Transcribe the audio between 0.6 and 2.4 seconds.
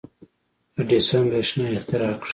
•اډیسن برېښنا اختراع کړه.